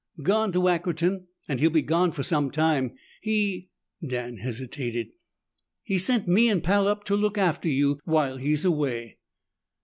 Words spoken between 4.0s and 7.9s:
Dan hesitated. "He sent me and Pal up to look after